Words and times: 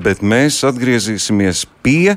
Bet 0.00 0.22
mēs 0.24 0.62
atgriezīsimies 0.66 1.66
pie 1.82 2.16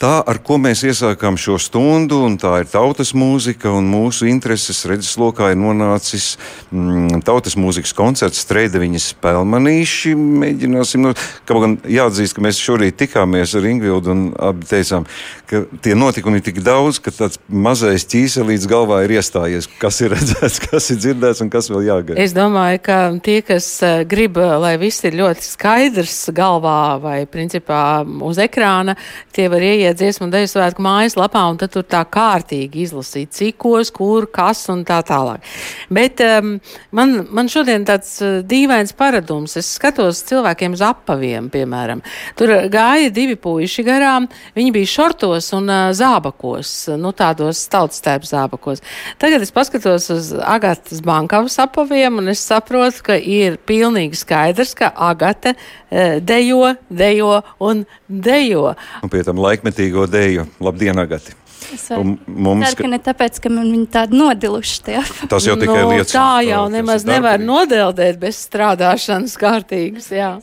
tā, 0.00 0.12
ar 0.24 0.40
ko 0.44 0.58
mēs 0.60 0.82
iesākām 0.88 1.38
šo 1.40 1.58
stundu. 1.60 2.22
Tā 2.40 2.52
ir 2.62 2.70
tautas 2.70 3.12
mūzika, 3.16 3.70
un 3.76 3.88
mūsu 3.90 4.28
intereses 4.30 4.82
redzeslokā 4.88 5.52
ir 5.52 5.60
nonācis 5.60 6.34
mm, 6.70 7.22
tautas 7.26 7.56
mūzikas 7.60 7.94
koncerts 7.96 8.42
Streideviņas 8.44 9.10
Pelmanīši. 9.22 10.14
Mēģināsim, 10.16 11.06
nu, 11.06 11.14
kaut 11.48 11.64
gan 11.64 11.78
jāatzīst, 11.90 12.36
ka 12.36 12.44
mēs 12.44 12.60
šorīt 12.62 12.98
tikāmies 13.04 13.56
ar 13.56 13.68
Ingvildu 13.68 14.12
un 14.12 14.26
abi 14.48 14.68
teicām, 14.68 15.06
ka 15.50 15.64
tie 15.84 15.96
notikumi 15.98 16.40
ir 16.40 16.46
tik 16.48 16.62
daudz, 16.64 17.00
ka 17.02 17.12
tāds 17.14 17.40
mazais 17.48 18.06
ķīselīts 18.10 18.68
galvā 18.70 19.02
ir 19.06 19.16
iestājies. 19.18 19.68
Kas 19.80 20.00
ir 20.04 20.14
redzēts, 20.16 20.60
kas 20.68 20.90
ir 20.92 21.00
dzirdēts 21.02 21.44
un 21.44 21.52
kas 21.52 21.70
vēl 21.72 21.86
jāgaida? 21.88 22.20
Es 22.22 22.34
domāju, 22.36 22.82
ka 22.86 22.98
tie, 23.24 23.40
kas 23.46 23.68
eh, 23.86 24.02
grib, 24.08 24.36
lai 24.36 24.76
viss 24.80 25.04
ir 25.06 25.18
ļoti 25.20 25.46
skaidrs 25.46 26.18
galvā, 26.36 26.95
vai 27.02 27.18
principā 27.30 28.02
uz 28.26 28.38
ekrāna, 28.42 28.96
tie 29.34 29.48
var 29.52 29.64
ieiet 29.64 29.98
dziesmu 29.98 30.26
un 30.26 30.34
deju 30.34 30.50
svētku 30.50 30.84
mājaslapā 30.84 31.42
un 31.50 31.60
tad 31.60 31.72
tur 31.74 31.84
tā 31.86 32.02
kārtīgi 32.08 32.84
izlasīt, 32.86 33.32
cikos, 33.36 33.92
kur, 33.94 34.28
kas 34.32 34.64
un 34.72 34.84
tā 34.86 35.00
tālāk. 35.06 35.44
Bet 35.92 36.20
um, 36.24 36.56
man, 36.96 37.16
man 37.34 37.50
šodien 37.52 37.86
tāds 37.88 38.16
uh, 38.24 38.40
dīvains 38.46 38.94
paradums. 38.96 39.56
Es 39.60 39.74
skatos 39.78 40.22
cilvēkiem 40.28 40.76
uz 40.76 40.82
apaviem, 40.84 41.50
piemēram. 41.52 42.02
Tur 42.38 42.52
gāja 42.72 43.10
divi 43.14 43.36
puiši 43.40 43.84
garām, 43.86 44.28
viņi 44.56 44.74
bija 44.74 44.92
šortos 44.96 45.52
un 45.56 45.70
uh, 45.70 45.90
zābakos, 45.96 46.72
nu 47.00 47.12
tādos 47.16 47.62
tautstēpu 47.72 48.28
zābakos. 48.30 48.82
Tagad 49.22 49.44
es 49.44 49.54
paskatos 49.54 50.10
uz 50.14 50.32
Agatas 50.36 51.02
bankavas 51.04 51.58
apaviem 51.62 52.20
un 52.20 52.32
es 52.32 52.42
saprotu, 52.44 53.04
ka 53.10 53.16
ir 53.18 53.60
pilnīgi 53.68 54.18
skaidrs, 54.18 54.74
ka 54.78 54.92
Agate 55.08 55.54
uh, 55.56 56.18
dejo 56.22 56.74
dejo 56.88 57.40
un 57.62 57.84
dejo. 58.08 58.74
Un 59.02 59.12
pie 59.12 59.24
tam 59.26 59.42
laikmetīgo 59.42 60.06
deju. 60.10 60.46
Labdien, 60.62 60.98
Agati! 61.02 61.34
Es 61.74 61.88
mums 61.90 62.68
ceru, 62.68 62.84
ka 62.84 62.90
ne 62.92 62.98
tāpēc, 63.02 63.38
ka 63.42 63.50
man 63.50 63.70
viņi 63.72 63.86
tādi 63.90 64.18
nodiluši 64.18 64.82
tie. 64.86 65.00
Tas 65.30 65.46
jau 65.48 65.56
tikai 65.58 65.80
no, 65.82 65.94
liecina. 65.94 66.12
Tā 66.14 66.44
jau 66.46 66.66
nemaz 66.70 67.06
nevar 67.08 67.42
nodeldēt 67.42 68.20
bez 68.22 68.38
strādāšanas 68.46 69.34
kārtīgas, 69.40 70.12
jā. 70.14 70.36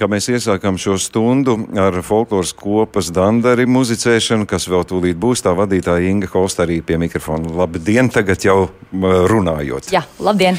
Kā 0.00 0.06
mēs 0.08 0.30
iesākām 0.32 0.78
šo 0.80 0.94
stundu 1.00 1.58
ar 1.76 1.98
folkloras 2.00 2.54
kopas 2.56 3.10
dandari 3.12 3.66
muzicēšanu, 3.68 4.46
kas 4.48 4.64
vēl 4.72 4.86
tūlīt 4.88 5.18
būs 5.20 5.44
tā 5.44 5.52
vadītāja 5.56 6.08
Inga 6.08 6.30
Holsta 6.32 6.64
arī 6.64 6.78
pie 6.80 6.96
mikrofona. 7.02 7.52
Labdien, 7.60 8.08
tagad 8.12 8.46
jau 8.46 8.70
runājot. 8.94 9.90
Jā, 9.92 10.06
labdien. 10.24 10.56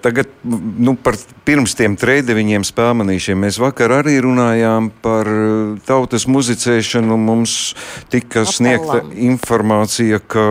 Tagad 0.00 0.32
nu, 0.48 0.96
par 0.96 1.20
pirms 1.46 1.76
tiem 1.78 1.94
trejdeviņiem 1.98 2.64
spēmanīšiem 2.66 3.38
mēs 3.46 3.60
vakar 3.62 3.94
arī 4.00 4.16
runājām 4.24 4.90
par 5.04 5.28
tautas 5.86 6.26
muzicēšanu. 6.30 7.18
Mums 7.26 7.74
tika 8.12 8.42
Apellam. 8.42 8.56
sniegta 8.56 8.98
informācija, 9.28 10.20
ka 10.20 10.44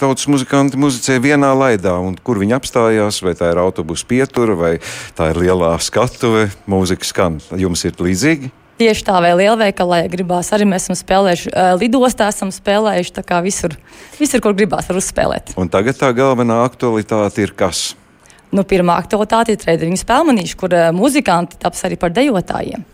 tautas 0.00 0.28
muzikanti 0.30 0.78
muzicē 0.80 1.18
vienā 1.22 1.50
laidā, 1.58 1.96
un 1.98 2.16
kur 2.22 2.38
viņi 2.42 2.56
apstājās, 2.58 3.20
vai 3.26 3.34
tā 3.38 3.50
ir 3.52 3.62
autobusu 3.62 4.06
pietura, 4.08 4.56
vai 4.58 4.72
tā 5.18 5.32
ir 5.32 5.42
lielā 5.42 5.74
skatuve, 5.82 6.48
mūzika 6.70 7.06
skan 7.08 7.42
jums 7.58 7.84
ir 7.88 7.98
līdzīgi? 7.98 8.54
Tieši 8.78 9.02
tā, 9.08 9.16
vai 9.18 9.32
lielveikalā 9.34 10.04
ja 10.04 10.10
gribās. 10.10 10.52
Arī 10.54 10.68
mēs 10.70 10.86
esam 10.86 10.94
spēlējuši, 11.00 11.50
lidostā 11.80 12.28
esam 12.30 12.52
spēlējuši. 12.54 13.16
Tā 13.16 13.24
kā 13.26 13.40
visur, 13.42 13.74
visur 14.20 14.42
kur 14.44 14.54
gribās, 14.54 14.86
var 14.86 15.00
uzspēlēt. 15.00 15.56
Un 15.58 15.70
tagad 15.72 15.98
tā 15.98 16.12
galvenā 16.14 16.60
aktualitāte 16.62 17.42
ir 17.42 17.56
kas? 17.58 17.88
Nu, 18.54 18.64
pirmā 18.64 18.96
aktualitāte 19.02 19.52
ir 19.52 19.60
treniņu 19.60 19.98
spēlmanīša, 20.00 20.56
kur 20.56 20.72
uh, 20.72 20.88
muzikanti 20.96 21.58
taps 21.60 21.82
arī 21.84 21.98
par 22.00 22.14
dejotājiem. 22.16 22.84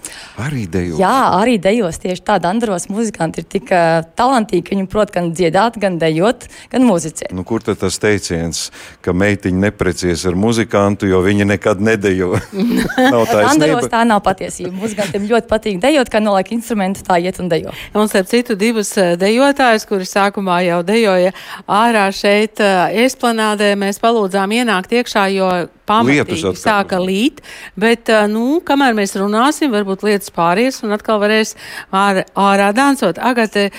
Arī 0.43 0.65
dejos. 0.71 0.99
Jā, 0.99 1.15
arī 1.39 1.57
dejos. 1.63 2.01
Tieši 2.03 2.25
tā, 2.27 2.41
Andros 2.49 2.89
muzikanti 2.91 3.43
ir 3.43 3.47
tik 3.51 3.71
uh, 3.71 4.03
talantīgi, 4.19 4.65
ka 4.67 4.75
viņi 4.75 4.89
prot 4.91 5.13
gan 5.15 5.31
dziedāt, 5.37 5.79
gan 5.81 6.01
dejot, 6.03 6.49
gan 6.73 6.87
muzicēt. 6.89 7.31
Nu, 7.35 7.45
kur 7.47 7.63
tad 7.63 7.79
tas 7.85 7.99
teiciens, 8.03 8.67
ka 9.05 9.15
meitiņa 9.15 9.63
neprecies 9.69 10.25
ar 10.27 10.39
muzikantu, 10.39 11.07
jo 11.11 11.23
viņa 11.23 11.47
nekad 11.53 11.83
nedejo? 11.85 12.35
nav 13.15 13.29
tā 13.31 13.45
Andros 13.53 13.87
tā 13.93 14.03
nav 14.09 14.25
patiesība. 14.27 14.75
Muzikantiem 14.83 15.31
ļoti 15.31 15.51
patīk 15.51 15.79
dejot, 15.83 16.11
kā 16.11 16.23
noliek 16.25 16.51
instrumentu, 16.57 17.07
tā 17.07 17.21
iet 17.23 17.39
un 17.43 17.53
dejo. 17.53 17.75
Un 17.95 18.11
starp 18.11 18.31
citu 18.33 18.59
divus 18.59 18.91
dejotājus, 19.23 19.87
kuri 19.87 20.09
sākumā 20.09 20.61
jau 20.67 20.83
dejoja 20.87 21.31
ārā 21.71 22.09
šeit, 22.15 22.59
esplanādē, 23.05 23.75
mēs 23.79 24.03
palūdzām 24.03 24.59
ienākt 24.59 24.99
iekšā, 24.99 25.29
jo 25.35 25.44
jo 25.45 25.69
pamatīgi 25.89 26.55
sāka 26.59 26.99
līt, 27.03 27.41
bet, 27.77 28.11
nu, 28.33 28.61
kamēr 28.67 28.97
mēs 28.97 29.17
runāsim, 29.21 29.73
varbūt 29.75 30.05
lietas 30.07 30.33
pāries 30.35 30.83
un 30.85 30.97
atkal 30.97 31.21
varēs 31.23 31.55
ār, 31.95 32.25
ārā 32.39 32.73
dansot. 32.77 33.21
Agate, 33.21 33.71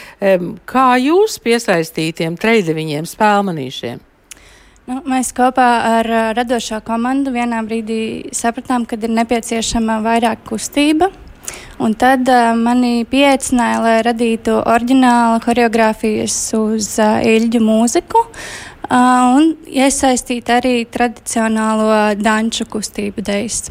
kā 0.69 0.87
jūs 1.01 1.39
piesaistītiem 1.43 2.37
treideviņiem 2.41 3.09
spēlmanīšiem? 3.09 4.03
Nu, 4.85 4.99
mēs 5.09 5.31
kopā 5.33 5.69
ar 5.97 6.07
radošo 6.37 6.77
komandu 6.85 7.33
vienā 7.33 7.63
brīdī 7.65 8.29
sapratām, 8.37 8.85
ka 8.85 8.99
ir 9.01 9.13
nepieciešama 9.17 9.97
vairāk 10.05 10.45
kustība. 10.45 11.09
Un 11.81 11.93
tad 11.99 12.29
uh, 12.31 12.53
mani 12.57 13.03
pieaicināja, 13.09 13.81
lai 13.83 13.95
radītu 14.05 14.53
oriģinālu 14.61 15.41
choreogrāfijas 15.43 16.37
uz 16.57 16.93
uh, 17.01 17.17
īļģu 17.25 17.61
mūziku. 17.65 18.21
Uh, 18.21 18.75
un 18.90 19.53
iesaistīt 19.66 20.50
arī 20.53 20.75
tradicionālo 20.91 22.16
danču 22.19 22.68
kustību 22.69 23.23
dejas. 23.25 23.69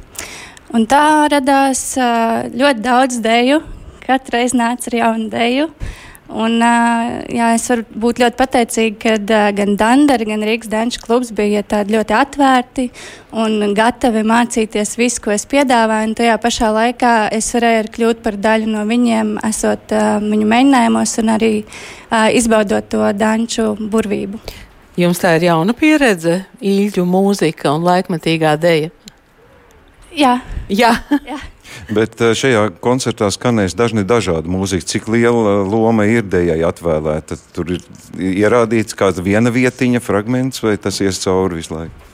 Un 0.75 0.89
tā 0.91 1.29
radās 1.31 1.93
ļoti 2.55 2.83
daudz 2.83 3.21
deju, 3.23 3.61
katru 4.07 4.39
reizi 4.39 4.59
nāca 4.59 4.91
ar 4.91 4.99
jaunu 5.03 5.29
deju. 5.31 5.69
Un, 6.35 6.57
jā, 6.57 7.51
es 7.53 7.67
varu 7.69 7.85
būt 8.01 8.19
ļoti 8.23 8.39
pateicīga, 8.39 8.97
ka 9.21 9.43
gan 9.55 9.75
Dandara, 9.79 10.25
gan 10.25 10.43
Rīgas 10.43 10.71
Danču 10.73 11.03
klubs 11.05 11.31
bija 11.37 11.61
ļoti 11.63 12.17
atvērti 12.17 12.87
un 13.37 13.75
gatavi 13.77 14.25
mācīties 14.27 14.97
visu, 14.97 15.21
ko 15.23 15.35
es 15.37 15.45
piedāvāju. 15.47 16.09
Un 16.09 16.17
tajā 16.17 16.39
pašā 16.41 16.73
laikā 16.75 17.13
es 17.37 17.53
varēju 17.55 17.93
kļūt 17.95 18.25
par 18.25 18.41
daļu 18.41 18.73
no 18.73 18.87
viņiem, 18.89 19.37
esot 19.47 19.95
viņu 20.25 20.49
mēģinājumos 20.49 21.15
un 21.23 21.35
arī 21.37 21.55
izbaudot 22.41 22.89
to 22.89 23.05
danču 23.21 23.75
burvību. 23.79 24.41
Jums 24.95 25.19
tā 25.19 25.33
ir 25.39 25.49
jauna 25.49 25.75
pieredze, 25.75 26.45
īļu 26.63 27.03
mūzika 27.09 27.73
un 27.75 27.83
laikmatīgā 27.87 28.55
dēļa. 28.63 28.93
Jā. 30.15 30.37
Jā. 30.71 30.93
Jā. 31.27 31.41
Bet 31.91 32.21
eh, 32.23 32.33
šajā 32.39 32.69
koncertā 32.85 33.27
skanēs 33.35 33.75
dažni 33.75 34.05
dažādi 34.07 34.51
mūzika. 34.53 34.87
Cik 34.95 35.09
liela 35.11 35.57
loma 35.67 36.07
ir 36.07 36.23
dējai 36.31 36.63
atvēlēta? 36.69 37.39
Tur 37.57 37.75
ir 37.75 37.83
ierādīts 38.15 38.95
kāda 38.95 39.25
viena 39.25 39.51
vietiņa, 39.55 40.03
fragments, 40.05 40.63
vai 40.63 40.77
tas 40.79 41.03
ies 41.03 41.19
cauri 41.25 41.59
visu 41.59 41.75
laiku? 41.75 42.14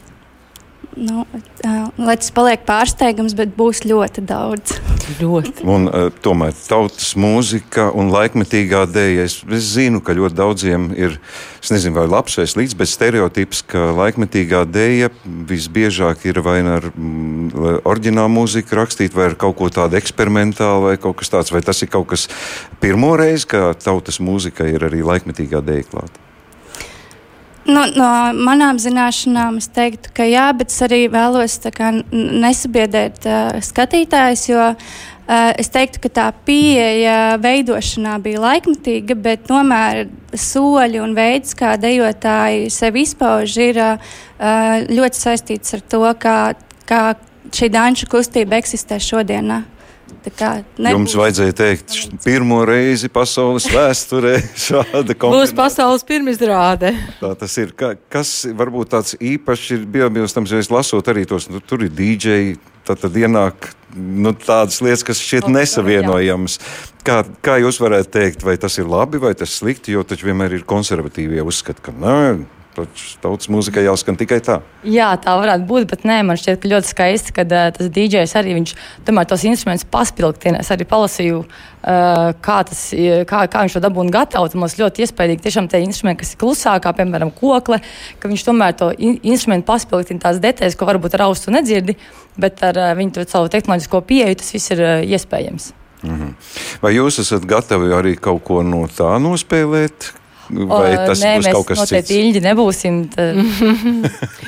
Nu, 0.96 1.24
uh, 1.24 1.88
lai 2.00 2.16
tas 2.18 2.30
paliek 2.34 2.62
pārsteigums, 2.66 3.34
bet 3.38 3.52
būs 3.56 3.82
ļoti 3.86 4.24
daudz. 4.26 4.76
ļoti. 5.20 5.64
Un, 5.68 5.88
uh, 5.88 6.08
tomēr 6.22 6.54
tautas 6.54 7.12
mūzika 7.18 7.88
un 7.96 8.10
laikmetīgā 8.14 8.84
dēļa. 8.90 9.26
Es, 9.26 9.40
es 9.46 9.68
zinu, 9.74 10.02
ka 10.04 10.16
ļoti 10.16 10.38
daudziem 10.38 10.88
ir, 10.98 11.18
es 11.62 11.72
nezinu, 11.74 11.96
vai 11.98 12.06
labs 12.10 12.38
vai 12.40 12.46
slikts, 12.50 12.76
bet 12.78 12.90
stereotips, 12.90 13.62
ka 13.70 13.90
laikmetīgā 13.98 14.64
dēļa 14.70 15.10
visbiežāk 15.50 16.26
ir 16.30 16.42
vai 16.46 16.60
nu 16.66 16.76
ar 16.78 16.88
mm, 16.90 17.84
oriģinālu 17.88 18.34
mūziku 18.38 18.80
rakstīt, 18.80 19.14
vai 19.16 19.30
ar 19.30 19.38
kaut 19.40 19.58
ko 19.60 19.70
tādu 19.72 19.98
eksperimentālu, 20.00 20.90
vai 20.90 20.96
kaut 21.00 21.20
kas 21.20 21.32
tāds. 21.32 21.54
Vai 21.54 21.62
tas 21.66 21.82
ir 21.82 21.92
kaut 21.92 22.10
kas 22.14 22.28
pirmo 22.82 23.14
reizi, 23.18 23.48
ka 23.50 23.70
tautas 23.78 24.22
mūzika 24.22 24.68
ir 24.70 24.90
arī 24.90 25.04
laikmetīgā 25.06 25.62
dēļa 25.66 25.88
klāta? 25.92 26.29
Nu, 27.70 27.84
no 27.94 28.08
manām 28.34 28.80
zināšanām 28.82 29.60
es 29.60 29.68
teiktu, 29.70 30.10
ka 30.16 30.26
jā, 30.26 30.48
bet 30.56 30.72
es 30.72 30.80
arī 30.82 31.04
vēlos 31.12 31.58
kā, 31.74 31.92
nesabiedēt 32.10 33.26
uh, 33.28 33.58
skatītājus, 33.62 34.44
jo 34.50 34.64
uh, 34.72 35.50
es 35.60 35.70
teiktu, 35.70 36.02
ka 36.04 36.10
tā 36.18 36.26
pieeja 36.46 37.36
veidošanā 37.42 38.16
bija 38.24 38.42
laikmatīga, 38.42 39.16
bet 39.22 39.46
tomēr 39.50 40.08
soļi 40.34 41.02
un 41.04 41.14
veids, 41.18 41.54
kā 41.58 41.76
dejotāji 41.80 42.70
sevi 42.74 43.04
izpauž, 43.06 43.58
ir 43.70 43.82
uh, 43.84 44.14
ļoti 44.90 45.22
saistīts 45.24 45.78
ar 45.78 45.84
to, 45.94 46.04
kā, 46.18 46.38
kā 46.90 47.02
šī 47.54 47.70
danču 47.70 48.10
kustība 48.10 48.58
eksistē 48.58 48.98
šodienā. 49.02 49.62
Jums 50.90 51.14
vajadzēja 51.18 51.56
teikt, 51.56 51.96
pirmo 52.24 52.60
reizi 52.68 53.10
pasaules 53.12 53.66
vēsturē 53.72 54.36
šāda 54.66 55.14
kombinācija. 55.14 55.32
Būs 55.36 55.54
pasaules 55.56 56.06
pirmizrāde. 56.08 56.94
Tā 57.20 57.32
tas 57.40 57.56
ir. 57.62 57.74
Ka, 57.78 57.94
kas 58.12 58.34
varbūt 58.56 58.92
tāds 58.94 59.16
īpašs 59.16 59.74
ir 59.78 59.86
biobilstams, 59.90 60.52
jo 60.52 60.60
es 60.62 60.70
lasot 60.72 61.10
arī 61.12 61.26
tos, 61.28 61.48
nu, 61.52 61.62
tur 61.64 61.86
ir 61.86 61.92
DJ, 61.94 62.56
tad, 62.88 63.00
tad 63.02 63.16
ienāk 63.16 63.70
nu, 63.96 64.32
tādas 64.36 64.80
lietas, 64.84 65.04
kas 65.06 65.20
šķiet 65.22 65.48
oh, 65.48 65.54
nesavienojamas. 65.54 66.58
Kā, 67.06 67.22
kā 67.44 67.58
jūs 67.62 67.80
varētu 67.82 68.12
teikt, 68.18 68.46
vai 68.46 68.56
tas 68.60 68.76
ir 68.80 68.88
labi 68.90 69.20
vai 69.22 69.34
tas 69.38 69.54
slikti, 69.60 69.94
jo 69.96 70.04
taču 70.06 70.28
vienmēr 70.30 70.58
ir 70.58 70.66
konservatīvie 70.68 71.44
uzskati, 71.46 71.84
ka 71.86 71.94
nē, 71.96 72.20
taču 72.76 73.16
tautas 73.22 73.48
mūzikai 73.50 73.82
jāskan 73.84 74.18
tikai 74.18 74.38
tā. 74.44 74.60
Jā, 74.86 75.10
tā 75.20 75.34
varētu 75.38 75.66
būt, 75.68 75.86
bet 75.90 76.04
nē, 76.08 76.20
man 76.26 76.38
šķiet, 76.38 76.60
ka 76.62 76.70
ļoti 76.70 76.90
skaisti, 76.90 77.34
ka 77.36 77.44
uh, 77.46 77.70
tas 77.74 77.90
DJs 77.90 78.36
arī 78.38 78.54
viņš 78.58 78.74
tomēr 79.08 79.28
tos 79.30 79.44
instrumentus 79.48 79.88
paspilgtina. 79.90 80.60
Es 80.62 80.70
arī 80.74 80.86
palasīju, 80.88 81.40
uh, 81.42 82.30
kā, 82.44 82.58
tas, 82.68 82.84
kā, 83.30 83.42
kā 83.50 83.64
viņš 83.66 83.76
to 83.76 83.82
dabūna 83.84 84.14
gatavu. 84.14 84.52
Man 84.54 84.68
liekas, 84.68 84.78
ļoti 84.80 85.06
iespaidīgi 85.06 85.44
tiešām 85.48 85.70
tie 85.72 85.82
instrumenti, 85.86 86.22
kas 86.22 86.34
ir 86.36 86.40
klusākā, 86.44 86.94
piemēram, 87.00 87.34
kokle, 87.36 87.80
ka 88.22 88.30
viņš 88.30 88.46
tomēr 88.46 88.78
to 88.78 88.92
in 88.98 89.18
instrumentu 89.22 89.68
paspilgtina 89.72 90.22
tās 90.22 90.40
detaļas, 90.42 90.78
ko 90.78 90.88
varbūt 90.88 91.18
ar 91.18 91.26
austu 91.26 91.54
nedzirdi, 91.54 91.98
bet 92.40 92.62
ar 92.66 92.78
uh, 92.78 92.94
viņu 92.98 93.26
savu 93.26 93.50
tehnoloģisko 93.52 94.04
pieeju 94.06 94.40
tas 94.40 94.54
viss 94.56 94.76
ir 94.76 94.86
uh, 94.86 94.96
iespējams. 95.04 95.72
Mm 96.02 96.16
-hmm. 96.16 96.34
Vai 96.82 96.94
jūs 96.94 97.20
esat 97.20 97.44
gatavi 97.44 97.92
arī 97.92 98.16
kaut 98.16 98.44
ko 98.44 98.62
no 98.62 98.86
tā 98.88 99.18
nospēlēt, 99.20 100.12
Vai 100.50 100.90
tas 100.98 101.22
Nē, 101.22 101.34
būs 101.38 101.48
kaut 101.54 101.68
kas 101.68 101.78
cits? 101.78 101.90
Mēs 101.90 101.92
noteikti 101.92 102.18
ilgi 102.20 102.42
nebūsim. 102.44 102.96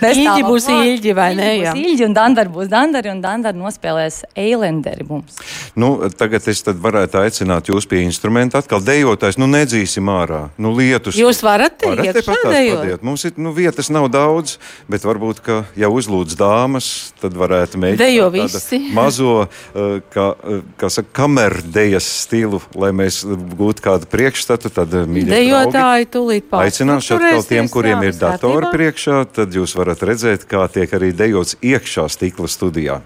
Ilgi 0.02 0.44
būs 0.50 0.68
ilgi, 0.72 1.14
vai 1.16 1.28
ne? 1.38 1.48
Jā, 1.60 1.74
ilgi 1.78 2.06
un 2.06 2.16
dandari 2.16 2.52
būs 2.52 2.70
dandari, 2.72 3.12
un 3.12 3.22
dandari 3.22 3.60
nospēlēs 3.60 4.22
eilenderi 4.38 5.06
mums. 5.08 5.38
Nu, 5.78 5.94
tagad 6.18 6.46
es 6.50 6.64
varētu 6.66 7.20
aicināt 7.22 7.70
jūs 7.70 7.86
pie 7.90 8.02
instrumenta 8.06 8.60
atkal 8.62 8.82
dejotājs. 8.84 9.38
Nu, 9.40 9.48
nedzīsim 9.50 10.10
ārā. 10.12 10.42
Nu, 10.60 10.74
lietus. 10.76 11.18
Jūs 11.20 11.42
varat 11.46 11.78
te 11.80 11.92
varat 11.92 12.10
iet 12.10 12.20
šādējot? 12.26 13.06
Mums 13.06 13.26
ir, 13.28 13.36
nu, 13.40 13.54
vietas 13.56 13.90
nav 13.94 14.08
daudz, 14.12 14.58
bet 14.90 15.06
varbūt, 15.06 15.42
ka, 15.44 15.62
ja 15.78 15.90
uzlūdz 15.92 16.36
dāmas, 16.38 16.90
tad 17.22 17.36
varētu 17.38 17.80
mēģināt 17.82 18.02
Dejo 18.02 18.28
visi. 18.34 18.80
mazo, 18.98 19.46
uh, 19.46 19.94
kā, 20.12 20.28
uh, 20.34 20.62
kā 20.80 20.90
saka, 20.92 21.12
kamerdejas 21.22 22.08
stilu, 22.24 22.62
lai 22.78 22.92
mēs 22.96 23.22
gūtu 23.26 23.84
kādu 23.84 24.10
priekšstatu, 24.12 24.72
tad, 24.74 24.94
uh, 24.96 25.08
mīļie 25.08 25.30
draugi, 25.32 25.72
Dejotāji 25.92 26.08
tūlīt 26.08 26.48
pār. 26.48 26.66
Aicināšu 26.66 27.16
atkal 27.18 27.42
tiem, 27.44 27.68
kuriem 27.68 28.04
ir 28.06 28.16
datori 28.16 28.70
priekšā, 28.72 29.22
tad 29.36 29.52
jūs 29.52 29.76
varat 29.76 30.00
redzēt, 30.08 30.46
kā 30.48 30.64
tiek 30.72 30.92
arī 30.96 31.12
dejots 31.12 31.58
iekšā 31.60 32.08
stikla 32.08 32.48
studijā. 32.48 33.00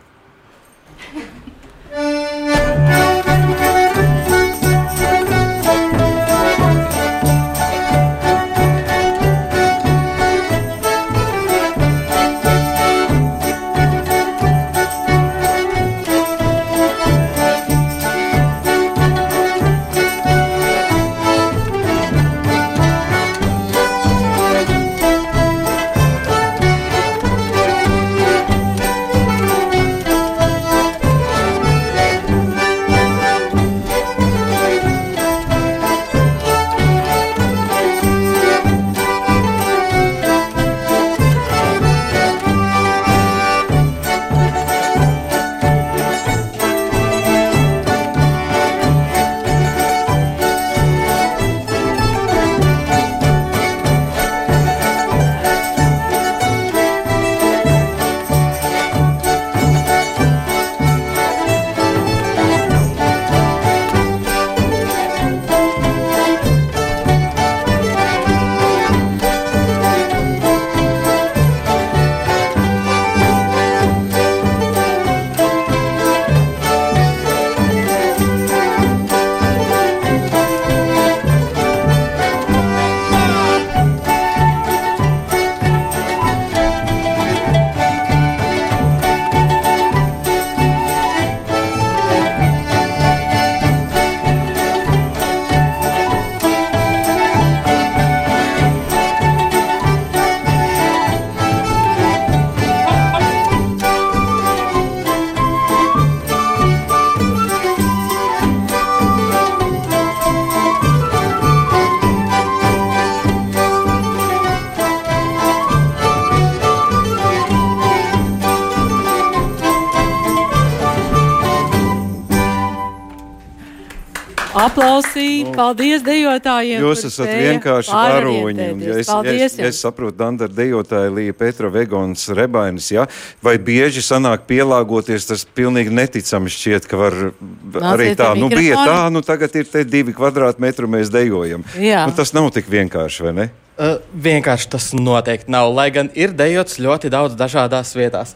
Aplausīt, 124.56 125.50
paldies 125.52 126.00
dejotājiem. 126.04 126.80
Jūs 126.80 127.02
esat 127.10 127.28
vienkārši 127.28 127.92
varoņi. 127.92 128.68
un 128.72 128.80
Ja 128.86 128.94
es, 128.96 129.08
ja 129.08 129.16
Paldies 129.16 129.42
es, 129.50 129.58
ja 129.60 129.68
es 129.68 129.80
saprotu, 129.84 130.16
Dandara 130.16 130.52
dejotāja 130.52 131.12
Līja 131.12 131.34
Petra 131.36 131.68
Vegons 131.72 132.24
Rebainis, 132.32 132.88
ja? 132.94 133.04
vai 133.44 133.56
bieži 133.60 134.00
sanāk 134.04 134.46
pielāgoties, 134.48 135.28
tas 135.28 135.44
pilnīgi 135.56 135.92
neticami 135.92 136.52
šķiet, 136.52 136.88
ka 136.88 137.00
var 137.00 137.18
arī 137.26 138.10
Nāciet 138.12 138.20
tā, 138.22 138.32
pie 138.32 138.40
nu 138.40 138.50
bija 138.52 138.78
mikrofona. 138.78 138.88
tā, 138.88 139.12
nu 139.12 139.22
tagad 139.26 139.60
ir 139.60 139.70
te 139.72 139.84
divi 139.84 140.16
kvadrātmetri, 140.16 140.88
mēs 140.96 141.12
dejojam. 141.12 141.66
Jā. 141.76 142.06
Nu, 142.08 142.16
tas 142.16 142.32
nav 142.36 142.48
tik 142.56 142.70
vienkārši, 142.72 143.28
vai 143.28 143.34
ne? 143.36 143.48
Uh, 143.76 143.98
vienkārši 144.24 144.70
tas 144.72 144.92
noteikti 144.96 145.52
nav. 145.52 145.68
Lai 145.76 145.90
gan 145.92 146.08
ir 146.16 146.32
dejots 146.32 146.78
ļoti 146.80 147.12
daudz 147.12 147.36
dažādās 147.36 147.92
vietās. 147.92 148.32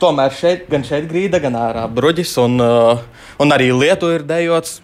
Tomēr 0.00 0.32
šeit, 0.36 0.68
gan 0.72 0.84
šeit 0.84 1.08
grīda, 1.08 1.40
gan 1.40 1.56
ārā 1.56 1.86
bruģis 1.88 2.34
un, 2.44 2.60
uh, 2.60 3.00
un 3.40 3.56
arī 3.56 3.70
lietu 3.72 4.12
ir 4.12 4.24
dejots. 4.28 4.82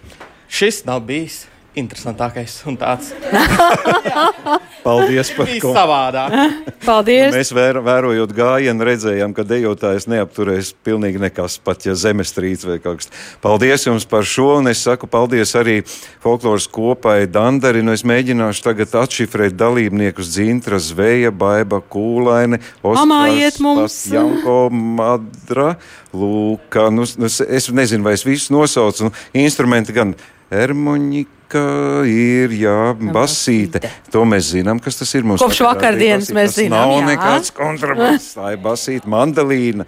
Šis 0.53 0.83
nav 0.85 1.01
bijis 1.09 1.47
interesantākais 1.73 2.59
un 2.69 2.75
tāds 2.77 3.15
Paldies 4.83 5.31
par 5.33 5.47
ko. 5.63 5.71
savādāk. 5.73 6.35
Paldies. 6.89 7.31
Mēs 7.33 7.53
vēr, 7.55 7.79
vērojot 7.87 8.33
gājienu, 8.37 8.85
redzējām, 8.85 9.33
ka 9.37 9.45
dejotājs 9.47 10.05
neapturēs 10.11 10.73
pilnīgi 10.85 11.21
nekas, 11.23 11.55
pat 11.63 11.87
ja 11.87 11.95
zemestrīce 11.97 12.67
vai 12.69 12.77
kaut 12.83 13.01
kas. 13.01 13.09
Paldies 13.45 13.87
jums 13.87 14.05
par 14.11 14.27
šo, 14.29 14.59
un 14.59 14.69
es 14.73 14.83
saku 14.85 15.09
paldies 15.09 15.55
arī 15.57 15.79
folkloras 16.25 16.67
kopai 16.69 17.23
Dandari. 17.31 17.81
Nu, 17.87 17.95
es 17.97 18.05
mēģināšu 18.05 18.67
tagad 18.67 18.93
atšifrēt 19.05 19.57
dalībniekus 19.57 20.29
Dzintra, 20.35 20.83
Zveja, 20.83 21.31
Baiba, 21.33 21.81
Kūlaine, 21.81 22.61
Pamājiet 22.85 23.63
mums! 23.65 23.97
Janko, 24.13 24.67
Madra, 24.75 25.77
Lūka. 26.13 26.91
Nu, 26.93 27.07
nu, 27.17 27.31
es- 27.31 27.41
es 27.47 27.71
nezinu, 27.73 28.05
vai 28.11 28.19
es 28.19 28.27
visus 28.29 28.51
nosaucu. 28.53 29.09
Nu, 29.09 29.17
instrumenti 29.47 29.95
gan 29.97 30.13
Ermoņi 30.53 31.23
Ermoņika 31.53 32.07
ir, 32.09 32.53
jā, 32.57 32.95
basīte. 33.13 33.81
To 34.13 34.25
mēs 34.29 34.53
zinām, 34.55 34.81
kas 34.81 34.97
tas 34.97 35.11
ir. 35.15 35.25
Mums 35.25 35.41
Kopš 35.43 35.61
vakar 35.61 35.93
vakardienas 35.93 36.29
basīte. 36.29 36.37
mēs 36.37 36.51
Tas 36.53 36.57
zinām, 36.57 36.89
Nav 36.89 36.93
jā. 36.93 37.07
nekāds 37.13 37.53
kontrabands. 37.53 38.35
Tā 38.37 38.53
ir 38.55 38.61
basīta, 38.63 39.09
mandalīna, 39.09 39.87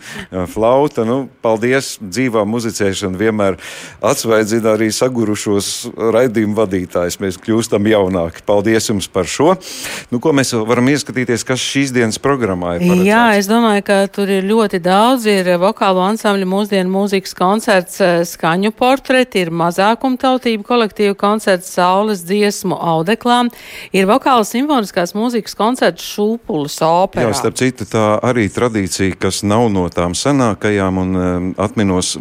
flauta. 0.53 1.05
Nu, 1.05 1.29
paldies! 1.43 1.95
Dzīvā 2.05 2.45
muzicēšana 2.49 3.17
vienmēr 3.19 3.57
atsvaidzina 4.05 4.75
arī 4.77 4.91
sagurušos 4.93 5.71
raidījumu 5.97 6.57
vadītājus. 6.59 7.19
Mēs 7.23 7.39
kļūstam 7.43 7.89
jaunāki. 7.89 8.45
Paldies 8.47 8.89
jums 8.91 9.09
par 9.09 9.25
šo. 9.29 9.55
Nu, 10.13 10.21
ko 10.21 10.33
mēs 10.37 10.53
varam 10.67 10.89
ieskatīties, 10.93 11.45
kas 11.47 11.61
šīs 11.65 11.93
dienas 11.95 12.21
programmā 12.23 12.77
ir? 12.79 12.85
paredzēts? 12.85 13.09
Jā, 13.09 13.25
es 13.41 13.49
domāju, 13.51 13.85
ka 13.89 14.01
tur 14.13 14.31
ir 14.31 14.45
ļoti 14.49 14.81
daudz. 14.85 15.27
Ir 15.31 15.55
vokālu 15.63 16.03
ansambļu 16.11 16.49
mūsdienu 16.51 16.93
mūzikas 16.93 17.35
koncerts, 17.39 18.01
eh, 18.05 18.23
skaņu 18.29 18.73
portreti, 18.77 19.45
ir 19.45 19.51
mazākumtautību 19.55 20.65
kolektīvu 20.67 21.17
koncerts. 21.17 21.54
Koncerts 21.55 21.75
Saules 21.75 22.23
dziesmu 22.27 22.75
audeklām, 22.75 23.51
ir 23.95 24.07
vokāla 24.09 24.45
simfoniskās 24.47 25.15
mūzikas 25.15 25.55
koncerts 25.55 26.05
Šūpulis 26.15 26.81
operā. 26.83 27.29
Jā, 27.29 27.35
starp 27.39 27.57
citu, 27.59 27.87
tā 27.87 28.19
arī 28.23 28.49
tradīcija, 28.51 29.15
kas 29.19 29.43
nav 29.45 29.71
no 29.71 29.87
tām 29.89 30.15
senākajām, 30.15 30.99
un 30.99 31.15
um, 31.15 31.51
atminos 31.59 32.17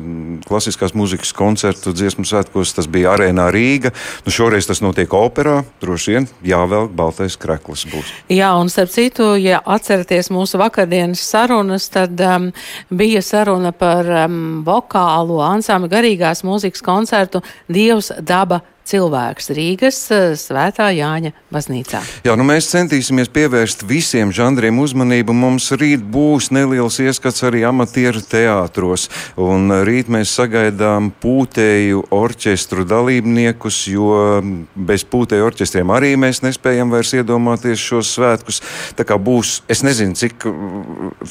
klasiskās 0.45 0.93
mūzikas 0.93 1.33
koncertu 1.33 1.93
dziesmu 1.93 2.25
svētkos, 2.25 2.75
tas 2.77 2.87
bija 2.87 3.13
arēnā 3.15 3.49
Rīga. 3.53 3.93
Nu, 4.25 4.33
šoreiz 4.33 4.67
tas 4.69 4.83
notiek 4.83 5.13
operā, 5.13 5.63
droši 5.81 6.13
vien 6.13 6.27
jāvelk 6.45 6.93
baltais 6.93 7.37
krekls 7.37 7.87
būs. 7.89 8.13
Jā, 8.29 8.53
un 8.59 8.69
starp 8.69 8.93
citu, 8.93 9.33
ja 9.41 9.61
atceraties 9.65 10.29
mūsu 10.33 10.61
vakardienas 10.61 11.23
sarunas, 11.25 11.89
tad 11.93 12.19
um, 12.21 12.51
bija 12.93 13.23
saruna 13.25 13.73
par 13.73 14.09
um, 14.25 14.61
vokālu 14.65 15.41
ansāmi 15.45 15.89
garīgās 15.91 16.45
mūzikas 16.45 16.85
koncertu 16.85 17.41
Dievs 17.71 18.11
daba 18.21 18.61
cilvēks 18.87 19.51
Rīgas 19.55 19.99
eh, 20.13 20.33
Svētā 20.39 20.89
Jāņa 20.93 21.33
baznīcā. 21.53 22.01
Jā, 22.27 22.35
nu 22.39 22.45
mēs 22.47 22.69
centīsimies 22.71 23.31
pievērst 23.33 23.85
visiem 23.87 24.33
žanriem 24.35 24.79
uzmanību. 24.83 25.35
Mums 25.35 25.69
rīt 25.79 26.03
būs 26.03 26.51
neliels 26.55 26.99
ieskats 27.03 27.45
arī 27.47 27.63
amatieru 27.67 28.21
teātros, 28.27 29.09
un 29.39 29.71
rīt 29.87 30.11
mēs 30.13 30.33
sagaidām 30.35 31.11
pūtēju 31.23 32.05
orķestru 32.13 32.85
dalībniekus, 32.89 33.79
jo 33.93 34.11
bez 34.75 35.05
pūtēju 35.07 35.47
orķestriem 35.47 35.93
arī 35.93 36.13
mēs 36.19 36.43
nespējam 36.45 36.93
vairs 36.93 37.15
iedomāties 37.17 37.81
šos 37.81 38.13
svētkus. 38.17 38.61
Tā 38.97 39.07
kā 39.07 39.17
būs, 39.17 39.61
es 39.71 39.83
nezinu, 39.85 40.17
cik 40.19 40.47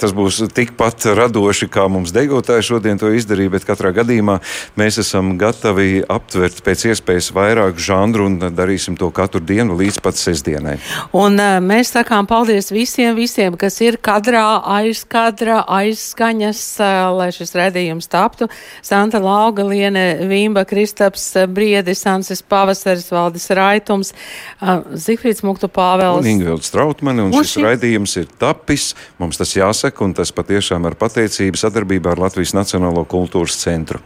tas 0.01 0.17
būs 0.17 0.43
tikpat 0.57 1.11
radoši, 1.19 1.69
kā 1.73 1.87
mums 1.93 2.15
degotāji 2.15 2.71
šodien 2.73 3.01
to 3.01 3.13
izdarīja, 3.13 3.53
bet 3.57 3.69
katrā 3.69 3.93
gadījumā 3.95 4.39
mēs 4.81 5.01
esam 5.03 5.37
gatavi 5.41 6.03
aptvert 6.11 6.63
pēc 6.65 6.89
iespējas 6.93 7.33
vairāk 7.35 7.42
vairāk 7.43 7.81
žanru 7.83 8.27
un 8.31 8.39
darīsim 8.55 8.97
to 8.99 9.11
katru 9.15 9.43
dienu 9.43 9.77
līdz 9.79 10.01
pat 10.05 10.19
sestdienai. 10.19 10.77
Un 11.17 11.39
uh, 11.41 11.59
mēs 11.65 11.93
sakām 11.97 12.29
paldies 12.31 12.71
visiem, 12.73 13.15
visiem, 13.19 13.57
kas 13.61 13.79
ir 13.85 13.99
kadrā, 14.03 14.45
aiz 14.79 15.03
kadra, 15.09 15.63
aizskaņas, 15.81 16.63
uh, 16.81 17.11
lai 17.19 17.31
šis 17.35 17.55
redzījums 17.59 18.11
taptu. 18.13 18.49
Santa 18.85 19.21
Laugaliene, 19.23 20.07
Vimba 20.31 20.65
Kristaps, 20.69 21.29
Briedis, 21.53 22.05
Ansis 22.11 22.43
Pavasaris, 22.43 23.11
Valdis 23.13 23.49
Raitums, 23.57 24.13
uh, 24.61 24.83
Zifrīds 24.95 25.45
Muktu 25.47 25.71
Pāvels. 25.73 26.23
Un 26.23 26.33
Ingvilds 26.35 26.73
Trautmani, 26.75 27.27
un, 27.27 27.33
un 27.35 27.47
šis 27.47 27.59
šī... 27.59 27.67
raidījums 27.69 28.19
ir 28.23 28.29
tapis. 28.41 28.93
Mums 29.23 29.41
tas 29.41 29.57
jāsaka, 29.57 30.05
un 30.07 30.17
tas 30.19 30.35
patiešām 30.35 30.89
ar 30.89 30.99
pateicību 31.01 31.61
sadarbībā 31.61 32.15
ar 32.15 32.27
Latvijas 32.27 32.55
Nacionālo 32.57 33.07
kultūras 33.09 33.59
centru. 33.63 34.03